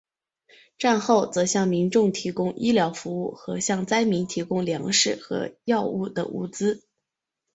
[0.79, 6.83] 战后则向民众提供医疗服务和向灾民提供粮食和药物等物资。